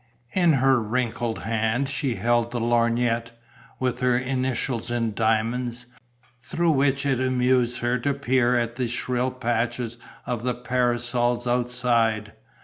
[0.33, 3.29] In her wrinkled hand she held the lorgnette,
[3.79, 5.85] with her initials in diamonds,
[6.39, 12.33] through which it amused her to peer at the shrill patches of the parasols outside.